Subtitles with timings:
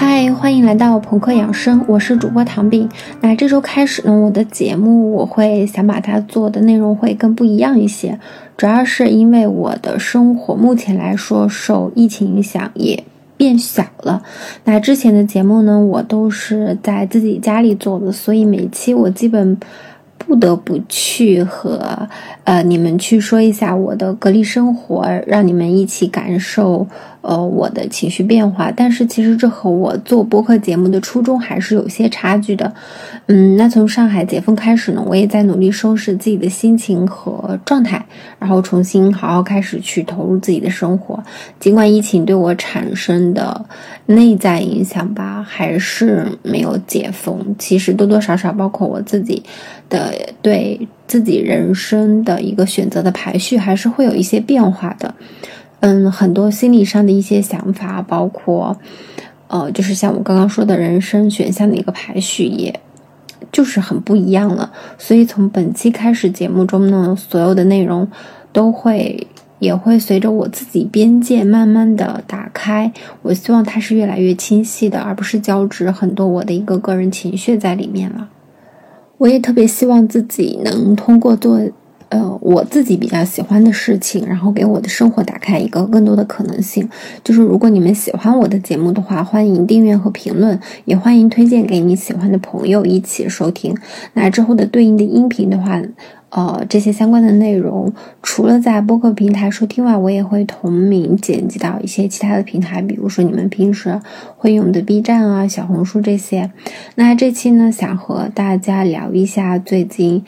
[0.00, 2.88] 嗨欢迎来到朋克养生，我是主播糖饼。
[3.20, 8.16] 那这周开始呢，我的节目我会想把它做的内容会更不一样一些，
[8.56, 13.02] 主要是因为我的生活目前来说受疫情影响也
[13.36, 14.22] 变小了。
[14.62, 19.58] 那之前的节目呢，我都是在自己家里做的，所以每期我基本。
[20.20, 22.06] 不得不去和
[22.42, 26.86] 呃你们去说一下我的隔离生活，让你们一起感受
[27.28, 28.72] 呃我的情绪变化。
[28.74, 32.72] 但是其实这和我做播客节目的初衷还是有些差距的。
[33.26, 38.02] 嗯，那从上海解封开始呢，我也在努力收拾自己的心情和状态，
[38.38, 41.22] 然后重新好好开始去投入自己的生活。
[41.60, 43.64] 尽管疫情对我产生的
[44.06, 47.54] 内在影响吧，还是没有解封。
[47.58, 49.42] 其实多多少少，包括我自己。
[49.90, 50.12] 的
[50.42, 55.14] 对自己人生的一个选择的排序，还是会有一些变化的。
[55.80, 58.76] 嗯，很多心理上的一些想法，包括
[59.46, 62.80] 呃，就是像我刚刚说的人生选项的一个排序，也
[63.52, 64.72] 就是很不一样了。
[64.98, 68.08] 所以从本期开始，节目中呢，所有的内容
[68.52, 69.26] 都会
[69.60, 72.92] 也会随着我自己边界慢慢的打开。
[73.22, 78.28] 我希望它是越来越清晰的，而不是交织很多我的一个个人情绪在里面了。
[79.16, 81.60] 我也特别希望自己能通过做，
[82.10, 86.88] 呃，我自己比较喜欢的事情，然后给我的生活打开一个更多的可能性。
[87.22, 93.76] 就是如果你们喜欢我的节目的话，欢迎订阅和评论，也欢迎推荐给你喜欢的朋友一起收听。
[94.14, 95.82] 那之后的对应的音频的话。
[96.30, 97.90] 呃，这些相关的内容，
[98.22, 103.98] 除了在播客平台收听外，我也会同名剪辑到一些其他的平台，比如说你们平时
[104.36, 106.50] 会用的 B 站啊、小红书这些。
[106.96, 110.22] 那这期呢，想和大家聊一下最近，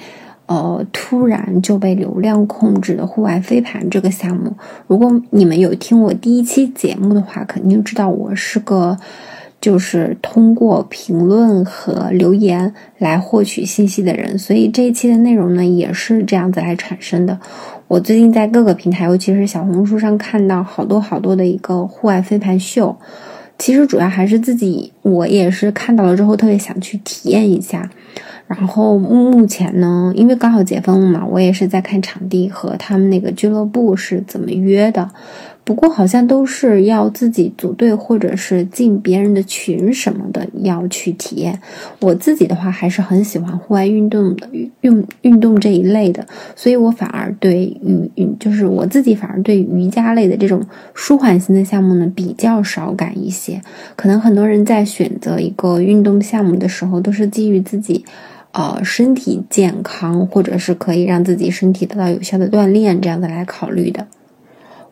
[0.50, 4.52] 呃，突然就被流量控制的户外飞盘这个项目。
[4.88, 8.98] 如果你们有听我第一期节目的话，肯定知道我是个。
[9.60, 17.38] 就是通过评论和留言来获取信息的人，所以这一期的内容呢也是这样子来产生的。
[17.86, 22.96] 我最近在各个平台，尤其是小红书上看到好多好多的一个户外飞盘秀，
[23.58, 27.90] 其实主要还是自己，我也是看到了之后特别想去体验一下。
[28.58, 35.08] 然后目前呢，因为刚好解封了嘛，我也是在看场地和他们那个俱乐部是怎么约的。
[35.62, 41.60] 不过好像都是要自己组队，或者是进别人的群什么的，要去体验。
[42.00, 44.48] 我自己的话还是很喜欢户外运动的
[44.80, 50.60] 运运动这一类的，所以我反而对瑜瑜就是我自己反而对瑜伽类的这种
[50.92, 53.60] 舒缓型的项目呢比较少感一些。
[53.94, 58.04] 可能很多人在选择一个运动项目的时候，都是基于自己。
[58.52, 64.06] 呃，身体健康，或者是可以让自己身体得到有效的锻炼，这样的来考虑的。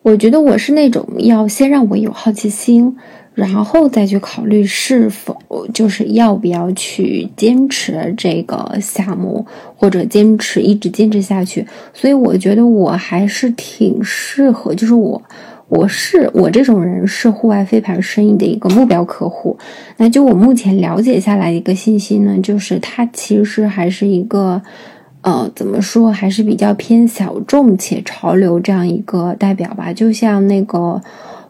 [0.03, 2.97] 我觉得我是那种要先让我有好奇心，
[3.35, 5.37] 然后再去考虑是否
[5.75, 9.45] 就是要不要去坚持这个项目，
[9.77, 11.67] 或者坚持一直坚持下去。
[11.93, 15.21] 所以我觉得我还是挺适合，就是我。
[15.69, 19.57] 我是我这种人是户外飞盘生意的一个目标客户，
[19.99, 24.61] 那就我目前了解下来的一个信息呢，就是它其实还是一个，
[25.21, 31.01] 呃，怎么说，还是比较偏小众且潮流这样一个代表吧，就像那个。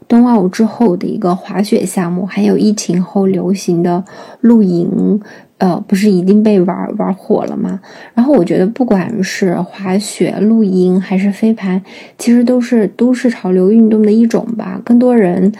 [0.06, 4.02] 冬奥之后的一个滑雪项目，还有疫情后流行的
[4.40, 5.20] 露营，
[5.58, 7.80] 呃，不是已经被玩玩火了吗？
[8.14, 11.82] 然后我觉得，不管是滑雪、露营还是飞盘，
[12.16, 14.80] 其实都是都市潮流运动的一种吧。
[14.84, 15.52] 更多人，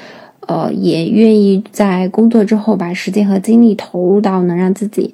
[0.47, 5.13] 呃，也愿意在工作之后把时间和精力投入到能让自己，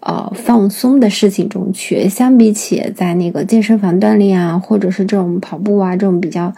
[0.00, 2.08] 呃，放松的事情中去。
[2.08, 6.52] 相比起在那个健身房锻炼啊，或者是这种跑步啊，这种比较。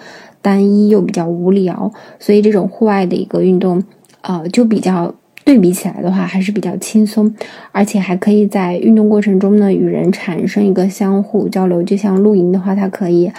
[0.45, 3.83] 单一又比较无聊，所以这种户外的一个运动，
[4.21, 5.15] 呃，就比较
[5.45, 7.33] 对比起来的话，还是比较轻松，
[7.71, 11.83] 而且还可以在运动过程中呢，与人产生一个相互交流。
[11.83, 13.31] 就像露营的话，它可以，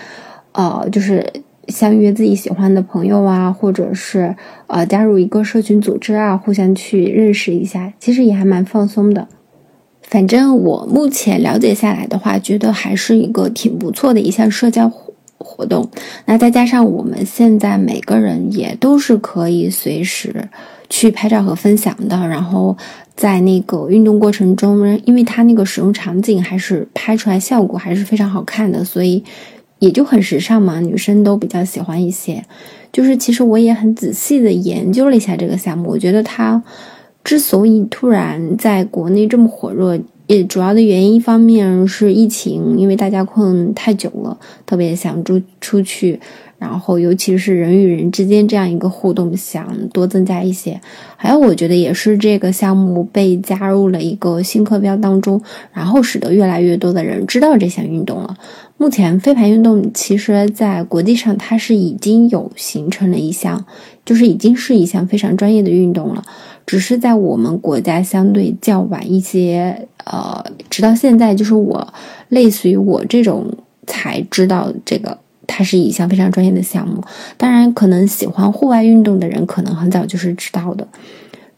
[0.51, 1.25] 呃，就是
[1.67, 4.35] 相约自己喜欢的朋友啊，或者是
[4.67, 9.27] 呃加入一个社群组织啊，互相去认识一下，其实也还蛮放松的。
[10.03, 14.87] 反正我目前了解下来的话，觉得还是一个挺不错的一项社交。
[14.87, 15.04] 活
[15.55, 15.89] 活动，
[16.25, 20.49] 那再加上我们现在每个人也都是可以随时
[20.89, 22.75] 去拍照和分享的，然后
[23.15, 29.23] 在那个运动过程中，因为它那个使用场景还是拍出来效果还是非常好看的，所以
[29.79, 32.43] 也就很时尚嘛，女生都比较喜欢一些。
[32.91, 36.61] 就是其实我也很仔细的研究了一下这个项目，我觉得它
[37.23, 39.99] 之所以突然在国内这么火热。
[40.27, 46.19] 也主要的原因一方面是疫情，因为大家困太久了，特别想出出去。
[46.57, 50.79] 然后，尤其是人与人之间这样一个互动，想多增加一些。
[51.17, 55.39] 还有，我觉得也是这个项目被加入了一个新课标当中，
[55.73, 58.37] 然后使得越来越多的人知道这项运动了。
[58.77, 63.65] 目前，飞盘运动其实在国际上它是已经有形成了一项，
[64.05, 66.23] 就是已经是一项非常专业的运动了。
[66.65, 71.93] 只是在我们国家相对较晚一些，呃，直到现在，就是我
[72.29, 73.45] 类似于我这种
[73.85, 75.17] 才知道这个。
[75.47, 76.99] 它是一项非常专业的项目，
[77.37, 80.85] 当然，可能喜欢户外运动的人可能很早就是知道的。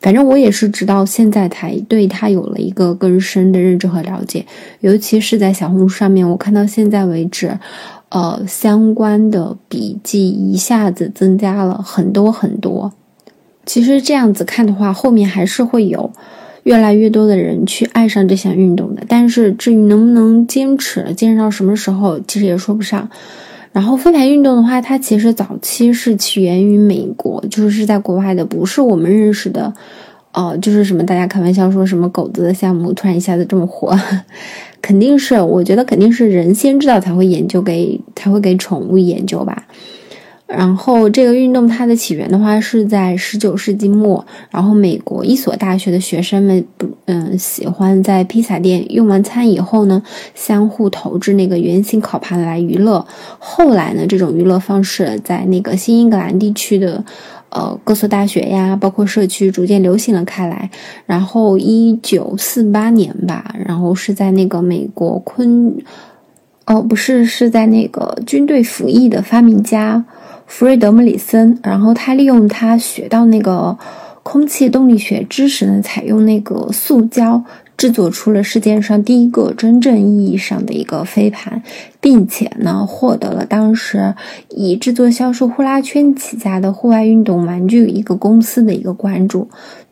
[0.01, 4.45] 反正我也是直到现在才对它有了一个更深的认知和了解，
[4.81, 7.57] 尤其是在小红书上面，我看到现在为止，
[8.09, 12.91] 呃，相关的笔记一下子增加了很多很多。
[13.67, 16.09] 其实这样子看的话，后面还是会有
[16.63, 19.03] 越来越多的人去爱上这项运动的。
[19.07, 23.07] 但是至于能不能坚持，坚持到什么时候，其实也说不上。
[23.73, 29.71] 然后飞盘运动的话，它其实早期是起源于美国，就是是在国外的，不是我们认识的，
[30.31, 33.95] 呃，就是什么大家开玩笑说什么狗子的项目突然一下子这么火，
[34.81, 39.67] 肯定是，我觉得肯定是人先知道才会研究给才会给宠物研究吧。
[40.47, 50.01] 然后这个运动它的起源的话是在十九世纪末，然后美国一所大学的学生们不嗯喜欢在披萨店用完餐以后呢，
[50.33, 53.05] 相互投掷那个圆形烤盘来娱乐。
[53.39, 57.03] 后来呢，这种娱乐方式在那个新英格兰地区的
[57.49, 60.69] 呃各所大学呀，包括社区逐渐流行了开来。
[61.05, 65.75] 然后一九四八年吧，然后是在那个美国昆
[66.65, 70.05] 哦不是是在那个军队服役的发明家。
[70.47, 73.77] 弗瑞德·莫里森，然后他利用他学到那个
[74.23, 77.43] 空气动力学知识呢，采用那个塑胶
[77.77, 81.61] 制作出了世界上第一个真正意义上的一个飞盘，
[82.01, 84.15] 并且呢，获得了当时
[84.49, 89.47] 以制作销售呼啦圈起家的户外运动玩具一个公司的一个关注。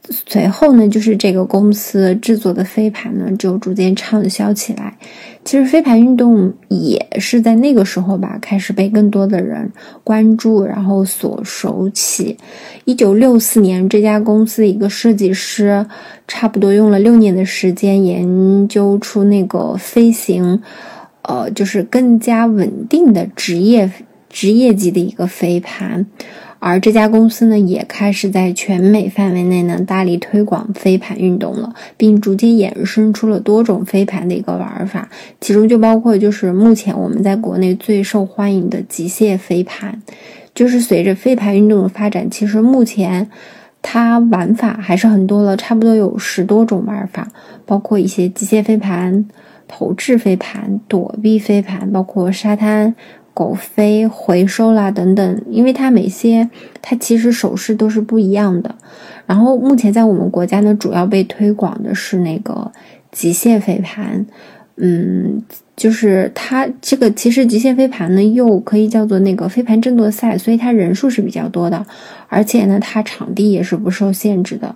[0.08, 4.96] 随后呢，就是这个公司制作的飞盘呢，就逐渐畅销起来。
[5.44, 9.72] 其实飞盘运动也是在那个时候吧，开始被更多的人
[10.04, 12.38] 关注，然后所熟起。
[12.86, 15.86] 一九六四年，这家公司一个设计师，
[16.28, 20.62] 差不多用了六年的时间研究出那个飞行，
[21.22, 23.92] 呃，就是更加稳定的职业
[24.30, 26.06] 职业级的一个飞盘。
[26.58, 35.08] 而这家公司呢，也开始在全美范围内呢大力推广飞盘运动了，并逐渐衍生出了多种飞盘的一个玩法，
[35.40, 40.02] 其中就包括就是目前我们在国内最受欢迎的机械飞盘。
[40.56, 43.30] 就是随着飞盘运动的发展，其实目前
[43.88, 47.28] 它玩法还是很多了，差不多有十多种玩法，
[47.68, 49.26] 包括一些机械飞盘、
[49.68, 52.96] 投掷飞盘、躲避飞盘，包括沙滩。
[53.36, 56.50] 狗飞、回收啦等等，因为它每些
[56.82, 58.74] 它其实手势都是不一样的。
[59.26, 62.72] 然后目前在我们国家呢，主要被推广的是那个
[63.12, 64.26] 机械飞盘，
[64.78, 65.42] 嗯，
[65.76, 71.86] 就是它这个其实极限飞盘呢又可以叫做那个飞盘争夺赛，所以它人数是比较多的，
[72.28, 74.76] 而且呢它场地也是不受限制的，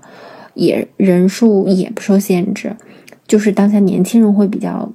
[0.53, 2.75] 也人数也不受限制，
[3.27, 4.89] 就是当下年轻人会比较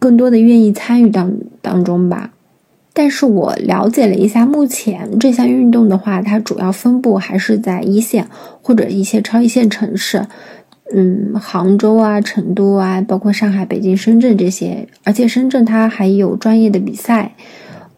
[0.00, 2.32] 更多的愿意参与当当中吧。
[2.92, 8.26] 但是我了解了一下，目前这项运动的话，它主要分布还是在一线
[8.62, 10.26] 或者一些超一线城市，
[10.92, 17.34] 嗯，杭州啊、成都啊，包括上海、北京、深圳这些，而且深圳它还有专业的比赛，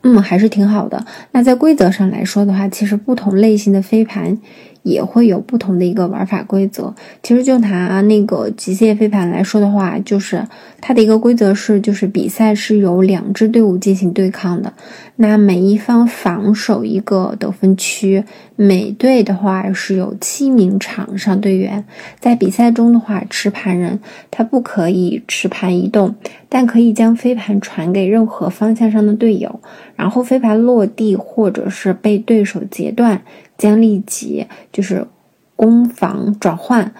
[0.02, 1.04] 嗯，还是挺好的。
[1.32, 4.38] 那在规则上来说的话，其实不同类型的飞盘。
[4.82, 6.94] 也会有不同的一个玩法规则。
[7.22, 10.46] 其实就拿那个极限飞盘来说的话，就是
[10.80, 14.72] 它的一个规则是，就是比赛是由两支队伍进行对抗的。
[15.16, 18.24] 那每一方防守一个得分区，
[18.56, 21.84] 每队的话是有七名场上队员。
[22.18, 26.14] 在比赛中的话，持盘人他不可以持盘移动，
[26.48, 29.60] 但可以将飞盘传给任何方向上的队友。
[29.94, 33.22] 然后飞盘落地或者是被对手截断。
[33.62, 35.06] 将立即就是
[35.54, 36.92] 攻防转换，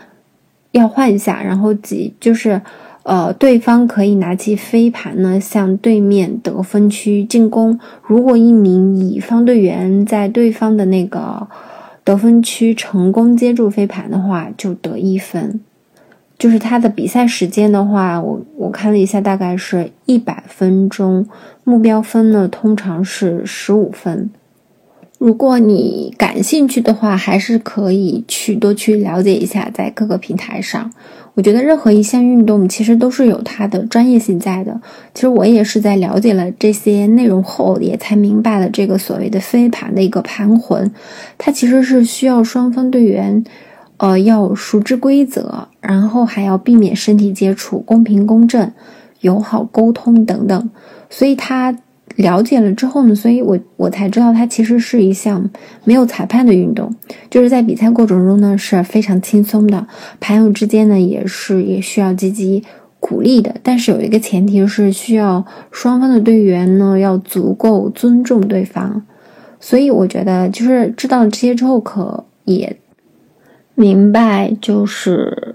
[0.71, 2.62] 要换一下，然后即就是
[3.02, 7.76] 呃，对方可以拿起飞盘呢，向对面得分区进攻。
[8.07, 11.49] 如果一名乙方队员在对方的那个
[12.04, 15.61] 得分区成功接住飞盘的话，就得一分。
[16.38, 21.26] 就是他的比赛时间的话，我我看了一下，大概是一百分钟，
[21.64, 24.31] 目标分呢通常是十五分。
[25.25, 30.91] 如果你感兴趣的话，还是可以去多去了解一下，在各个平台上。
[31.35, 34.81] 我觉得任何一项运动其实都是有它的专业性在的。
[35.14, 40.91] 其实我也是在了解了这些内容后，也才明白了这个所谓的飞盘的一个盘魂，
[41.38, 43.45] 它其实是需要双方队员，
[43.99, 48.73] 呃，要熟知规则，然后还要避免身体接触，公平公正、
[49.21, 50.71] 友好沟通等等，
[51.09, 51.79] 所以它。
[52.16, 55.49] 了解了之后呢，所以我我才知道它其实是一项
[55.85, 56.94] 没有裁判的运动，
[57.30, 59.87] 就是在比赛过程中呢是非常轻松的，
[60.21, 62.62] 朋友之间呢也是也需要积极
[63.00, 69.02] 鼓励的，但是有一个前提是需要双方的队员呢要足够尊重对方，
[69.59, 72.76] 所以我觉得就是知道了这些之后，可也
[73.75, 75.54] 明白就是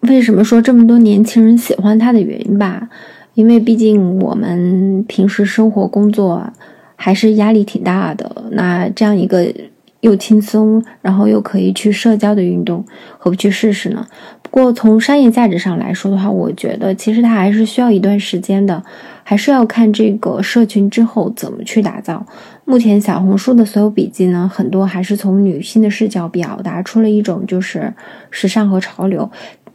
[0.00, 2.88] 为什么说这么多年轻人喜欢他的原因吧。
[3.34, 6.52] 因为毕竟我们平时生活工作
[6.96, 9.52] 还是压力挺大的，那这样一个
[10.00, 12.84] 又轻松，然后又可以去社交的运动，
[13.18, 14.06] 何不去试试呢？
[14.42, 18.82] 不过从商业价值上来说的话，我觉得其实它还是需要一段时间的，
[19.22, 22.26] 还是要看这个社群之后怎么去打造。
[22.64, 27.92] 目前小红书的所有笔记呢，很多还是从女性的视角表达出了一种就是
[28.30, 29.30] 时尚和潮流。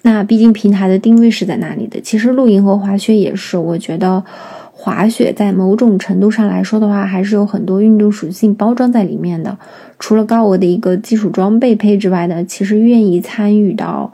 [0.10, 2.00] 那毕竟平台的定位是在那里的。
[2.00, 4.24] 其实露营和滑雪也是，我觉得
[4.72, 9.58] 滑雪在某种程度上来说的话，还是有很多运动属性包装在里面的。
[10.00, 14.10] 除了高额的一个基础装备配置外的，其实愿意参与到，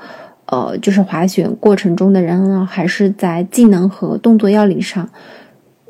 [0.48, 5.08] 呃，就是滑雪过程中的人呢，还是在技能和动作要领上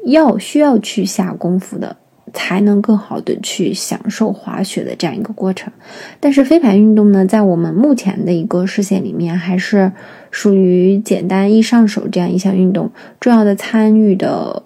[0.04, 1.96] 要需要去下功夫的。
[2.34, 5.72] 才能更好的去享受滑雪的这样一个过程，
[6.20, 9.92] 但是飞盘运动呢，在我们目前的一个视线里面，还是
[10.32, 12.90] 属于简单易上手这样一项运动。
[13.20, 14.64] 重要的参与的，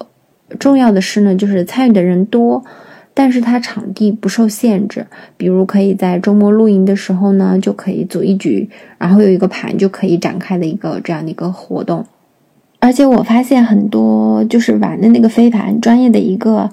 [0.58, 2.64] 重要的是呢，就是参与的人多，
[3.14, 5.06] 但是它场地不受限制，
[5.36, 12.06] 比如可以在周末露营的时候呢，就可以组一局，然后有一个盘就可以展开的一个这样的一个活动。
[12.80, 16.72] 而且我发现很多就是玩的那个飞盘专业的一个。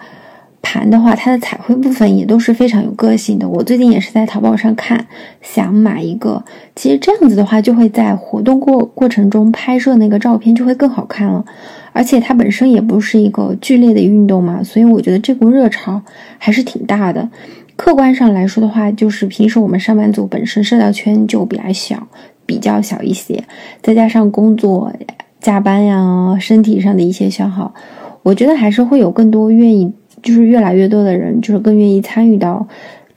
[0.64, 3.46] 盘的话，它的彩绘部分也都是非常有个性的。
[3.46, 5.06] 我最近也是在淘宝上看，
[5.42, 6.42] 想买一个。
[6.74, 11.44] 其实这样子的话，就会在活动过过程中拍摄那个照片就会更好看了。
[11.92, 16.02] 而且它本身也不是一个剧烈的运动嘛，所以我觉得这股热潮
[16.38, 17.28] 还是挺大的。
[17.76, 22.08] 客观上来说的话，就是平时我们上班族本身社交圈就比较小，
[22.46, 23.44] 比较小一些，
[23.82, 24.92] 再加上工作
[25.40, 27.74] 加班呀，身体上的一些消耗，
[28.22, 29.92] 我觉得还是会有更多愿意。
[30.24, 32.66] 就是越来越多的人，就是更愿意参与到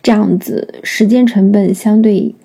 [0.03, 2.35] 这样子时间成本相对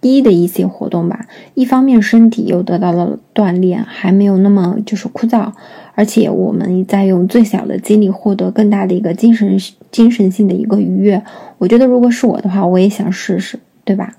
[0.00, 1.26] 低的一些活动吧。
[1.54, 5.52] 一方面身体又得到了锻炼，还没有那么就是枯燥，
[5.94, 9.56] 而且我们在用最小的精力获得更大的一个精神
[9.92, 11.22] 精神性的一个愉悦。
[11.58, 14.16] 我觉得如果是我的话，我也想试试，对吧？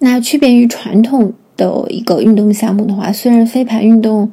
[0.00, 4.32] 那区别于传统的一个运动项目的话，虽然飞盘运动。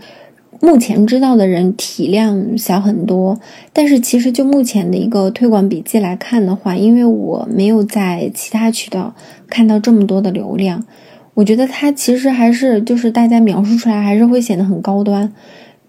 [0.62, 3.40] 目前知道的人体量小很多，
[3.74, 9.14] 但是其实就目前的一个推广笔记来看的话，因为我没有在其他渠道
[9.48, 10.86] 看到这么多的流量，
[11.34, 15.34] 我觉得它其实还是就是大家描述出来还是会显得很高端。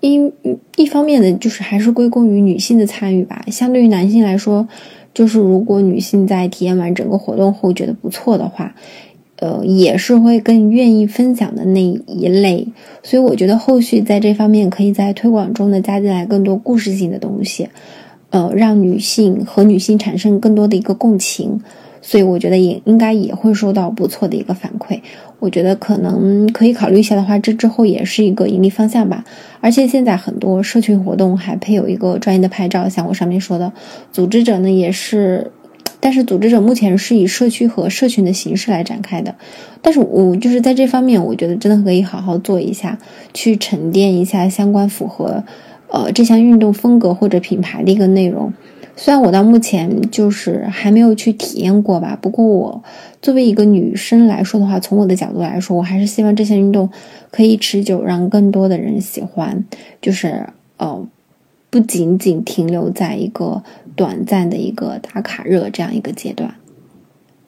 [0.01, 0.33] 一
[0.77, 4.69] 一方面的就是还是归功于女性的参与吧，相对于男性来说，
[5.15, 8.75] 就是如果女性在体验完整个活动后觉得不错的话。
[9.45, 12.67] 呃，也是会更愿意分享的那一类，
[13.03, 17.69] 所以我觉得后续在这方面可以在推广中呢加进来更多故事性的东西，
[18.31, 21.61] 呃，让女性和女性产生更多的一个共情，
[22.01, 24.99] 所以我觉得也应该也会收到不错的一个反馈。
[25.41, 29.23] 我觉得可能可以考虑一下的话，这之后也是一个盈利方向吧。
[29.61, 33.71] 而且现在很多社群活动还配有一个专业的拍照，像我上面说的，
[34.11, 35.51] 组织者呢也是。
[36.05, 39.35] 但是组织者目前是以社区和社群的形式来展开的，
[39.81, 42.99] 但是我就是在这方面，我觉得真的可以好好做一下，
[43.33, 45.43] 去沉淀一下相关符合，
[45.89, 48.53] 呃这项运动风格或者品牌的一个内容。
[48.97, 52.85] 虽然我到目前就是还没有去体验过吧，不过我
[53.23, 56.91] 作为一个女生来说的话，从我的角度来说，我还是希望这项运动
[57.31, 59.65] 可以持久，让更多的人喜欢，
[60.03, 61.09] 就是呃。
[61.75, 63.61] 不仅仅停留在一个
[63.97, 66.55] 短暂的一个打卡热这样一个阶段。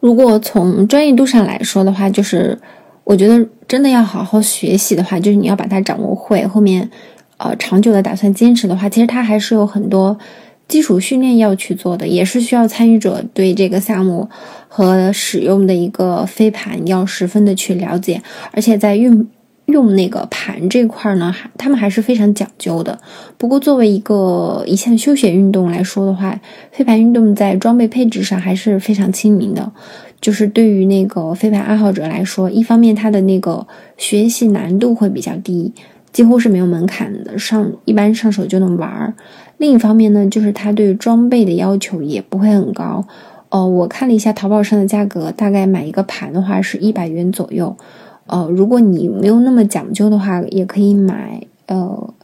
[0.01, 2.59] 如果从专业度上来说的话，就是
[3.05, 6.45] 我觉得真的要好好学习的话，就是你要把它掌握会。
[6.45, 6.91] 后面
[7.37, 10.19] 呃长久的打算坚持的话，其实它还是有很多
[10.67, 14.29] 基础训练要去做的，也是需要参与者对这个项目
[14.67, 19.29] 和使用的一个飞盘要十分的去了解，而且在运。
[19.67, 22.99] 用那个盘这块呢，还他们还是非常讲究的。
[23.37, 26.39] 不过，作为一个一项休闲运动来说的话，
[26.73, 29.73] 飞盘运动在装备配置上还是非常亲民的。
[30.21, 33.67] 就是对于那个飞盘爱好者来说，一方面它的那个
[33.99, 35.73] 学习难度会比较低，
[36.11, 39.15] 几乎是没有门槛的，上一般上手就能玩儿。
[39.59, 43.05] 另一方面呢，就是它对装备的要求也不会很高。
[43.51, 47.77] 哦，我看了一下淘宝上的价格，大概买一个盘的话是一百元左右。
[48.27, 52.15] 呃，如果你没有那么讲究的话，也可以买呃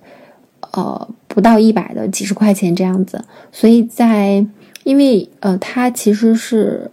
[0.73, 3.25] 呃不到一百的几十块钱这样子。
[3.50, 4.44] 所以在
[4.85, 6.90] 因为呃它其实是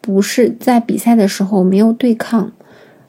[0.00, 2.52] 不是在比赛的时候没有对抗，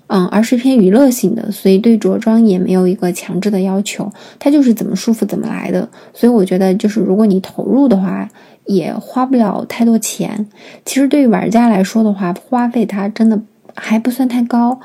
[0.07, 5.87] 嗯，而是偏娱乐性的，所以对着装也没有一个强制的要求，它就是怎么舒服怎么来的。
[6.13, 8.27] 所以我觉得就是如果你投入的话，
[8.65, 10.47] 也花不了太多钱。
[10.85, 13.39] 其实对于玩家来说的话，花费它真的
[13.75, 14.79] 还不算太高。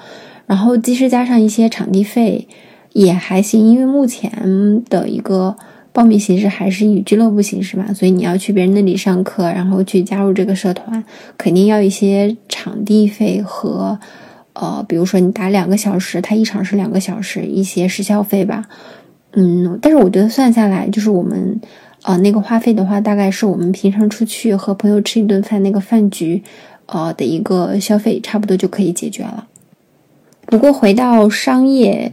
[0.48, 2.48] 然后，即使加上一些场地费，
[2.94, 3.68] 也还行。
[3.68, 5.54] 因为目前的一个
[5.92, 11.04] 报名形式还是以俱乐部形式嘛，所以你要去别人那里上课，然后去加入这个社团，
[11.36, 13.98] 肯定要一些场地费和，
[14.54, 18.64] 呃，比如说你打两个小时，它一场是两个小时，一些时效费吧。
[19.34, 21.60] 嗯，但是我觉得算下来，就是我们，
[22.04, 26.42] 呃，那个花费的话，大概是我们平常出去和朋友吃一顿饭那个饭局，
[26.86, 29.46] 呃的一个消费，差不多就可以解决了。
[30.50, 32.10] 不过回到商业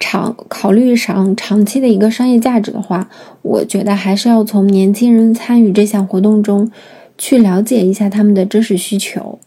[0.00, 3.08] 长考虑上长期的一个商业价值的话，
[3.42, 6.70] 我觉得还是要从年轻人参与这项活动中
[7.18, 9.38] 去了解一下他们的知识需求。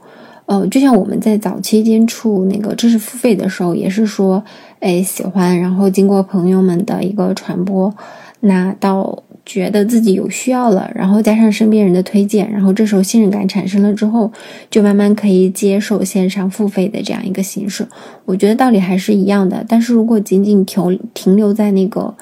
[0.46, 4.44] 呃，就像我们在早期接触那个知识付费的时候，也是说，
[4.80, 7.94] 哎，喜欢，然后经过朋友们的一个传播，
[8.42, 9.24] 那到。
[9.48, 14.30] 觉得自己有需要了，然后加上身边人的推荐，然后这时候信任感产生了之后，
[14.70, 17.88] 就慢慢可以接受线上付费的这样一个形式。
[18.26, 22.14] 我觉得道理还是一样的，但是如果仅仅停停留在那个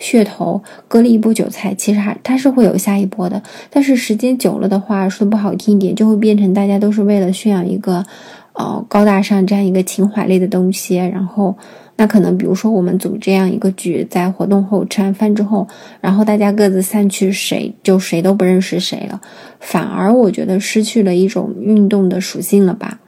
[0.00, 3.40] 噱头，割了一波韭菜，其实还它是会有下一波的。
[3.70, 8.04] 但是时间久了的话，说不好听一点，就会变成大家都是为了炫耀一个，
[8.52, 11.56] 呃，高大上这样一个情怀类的东西，然后。
[11.94, 15.68] 那可能，比如说我们组这样一个局，在活动后吃完饭之后，
[16.00, 19.20] 然后大家各自散去，谁就谁都不认识谁了，
[19.60, 22.98] 反而我觉得失去了一种运动的属性了吧。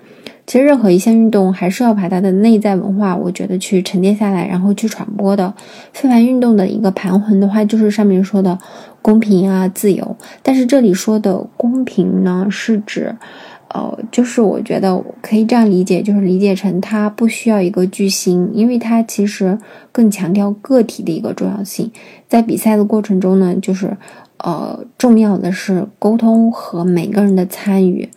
[0.46, 5.52] 其实任何一项运动还是要把它的内在文化，我觉得去沉淀下来，然后去传播的。
[5.94, 8.56] 飞盘运动的一个盘魂的话，就是上面说的
[9.00, 10.16] 公平啊、自由。
[10.42, 13.16] 但是这里说的公平呢，是指。
[13.74, 19.58] 呃，就是我觉得可以这样理解，就是理解成它不需要一个巨星，因为它其实
[19.90, 21.90] 更强调个体的一个重要性。
[22.28, 23.96] 在比赛的过程中呢，就是
[24.38, 28.08] 呃，重要的是沟通和每个人的参与，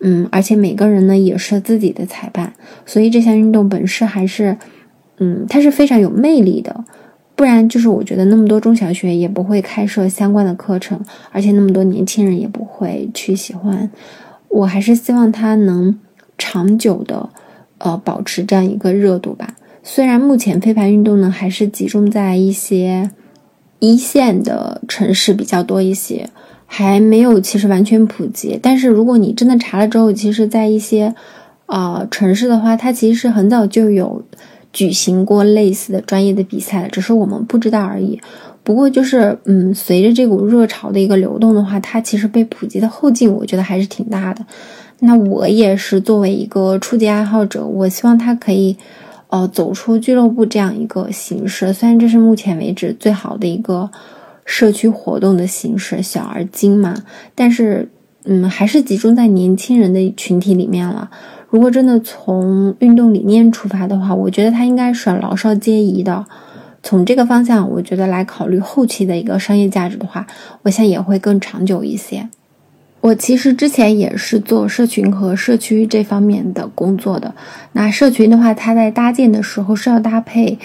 [0.00, 2.54] 嗯，而且每个人呢也是自己的裁判，
[2.86, 4.56] 所以这项运动本身还是，
[5.18, 6.82] 嗯，它是非常有魅力的。
[7.36, 10.98] 不然就是我觉得那么多中小学也不会开设相关的课程，
[11.32, 13.90] 而且那么多年轻人也不会去喜欢。
[14.54, 15.98] 我还是希望它能
[16.38, 17.28] 长久的，
[17.78, 19.56] 呃，保持这样一个热度吧。
[19.82, 23.10] 虽然目前飞盘运动呢，还是集中在一些
[23.80, 26.30] 一线的城市比较多一些，
[26.66, 28.58] 还没有其实完全普及。
[28.62, 31.14] 但是如果你真的查了之后，其实，在一些
[31.66, 34.22] 呃城市的话，它其实是很早就有
[34.74, 38.20] 举行过类似的专业的比赛，只是我们不知道而已。
[38.62, 44.44] 不过就是，嗯，随着这股热潮的一个流动的话，它其实被普及的后劲，我觉得还是挺大的。
[45.00, 48.74] 那我也是作为一个初级爱好者，我希望它可以，
[49.28, 51.72] 呃，走出俱乐部这样一个形式。
[51.72, 53.90] 虽然这是目前为止最好的一个
[54.46, 56.94] 社区活动的形式，小而精嘛，
[57.34, 57.86] 但是，
[58.24, 61.10] 嗯，还是集中在年轻人的群体里面了。
[61.54, 66.26] 如果真的从运动理念出发的话，我觉得它应该是老少皆宜的。
[66.82, 70.26] 从这个方向，我觉得来考虑后期的一个商业价值的话，
[70.62, 72.28] 我想也会更长久一些。
[73.02, 77.32] 我其实之前也是做社群和社区这方面的工作的。
[77.70, 80.58] 那社群的话，它在搭建的时候是要搭配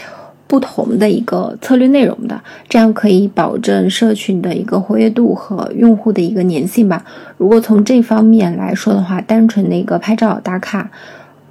[0.50, 7.06] 不同的一个策略内容的，这样可以保证社群的一个活跃度和用户的一个粘性吧。
[7.38, 10.90] 如果从这方面来说的话，单纯的一个拍照打卡。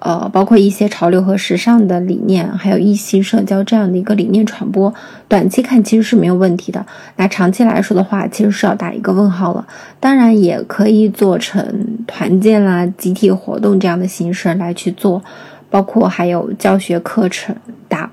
[0.00, 4.94] 呃，包括一些潮流和时尚的理念，还有异性社交这样的一个理念传播，
[5.26, 6.86] 短期看其实是没有问题的。
[7.16, 9.66] 那长期来说的话，其实是要打一个问号了。
[9.98, 15.20] 当然，也可以做成团建啦、集体活动这样的形式来去做，
[15.68, 17.56] 包括还有教学课程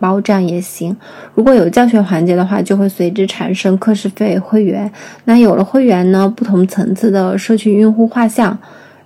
[0.06, 0.96] 包这样也行。
[1.34, 4.92] 如果有教学环节的话，就会随之产生课时费、会员。
[5.24, 8.56] 那有了会员呢，不同层次的社区用户画像。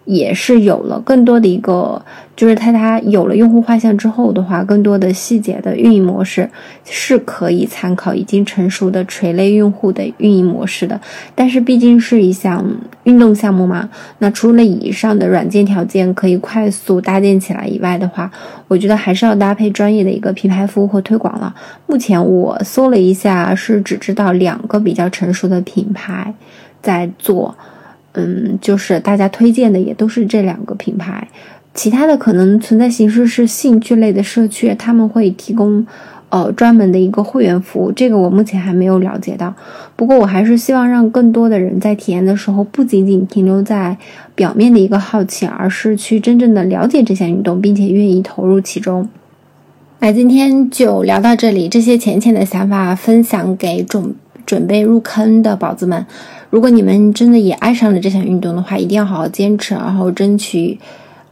[0.09, 2.03] 也是有了更多的一个，
[2.35, 6.49] 就是它它有了用户画像之后的话，更多的细节的运营模式
[6.83, 10.99] 是可以参考已经成熟的垂类用户的运营模式的。
[11.35, 12.65] 但是毕竟是一项
[13.03, 18.31] 运动项目嘛，那除了以上的软件条件可以快速搭建起来以外的话，
[18.67, 21.53] 我觉得还是要搭配专业的一个品牌服务和推广了。
[21.85, 26.33] 目前我搜了一下，是只知道两个比较成熟的品牌
[26.81, 27.55] 在做。
[28.13, 31.27] 嗯，就是大家推荐的也都是这两个品牌，
[31.73, 35.85] 其他的可能存在形式是兴趣类的社区，他们会提供
[36.29, 39.53] 呃专门的一个会员服务，这个我目前还没有了解到。
[39.95, 43.95] 不过我还是希望让更多的人在体验的时候，不仅仅停留在
[44.33, 49.07] 表面的一个好奇，而是去真正的了解这项运动，并且愿意投入其中。
[49.99, 56.05] 那今天就聊到这里，这些浅浅的想法分享给准准备入坑的宝子们。
[56.49, 60.79] 如果你们真的也爱上了这项运动的话，一定要好好坚持，然后争取，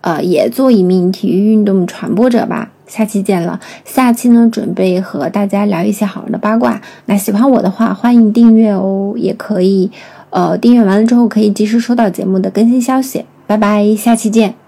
[0.01, 2.71] 呃，也做一名体育运动传播者吧。
[2.85, 6.81] 下期见了，下期呢，准备和大家聊一些好玩的八卦。
[7.05, 9.91] 那喜欢我的话，欢迎订阅哦，也可以，
[10.29, 13.25] 呃，订阅完了之后可以及时收到节目的更新消息。
[13.45, 14.66] 拜拜，下期见。